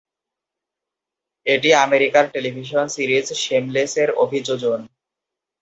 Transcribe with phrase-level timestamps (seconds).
[1.45, 4.79] এটি আমেরিকার television series "শেমলেস"র অভিযোজন।